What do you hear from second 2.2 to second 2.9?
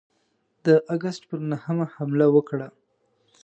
وکړه.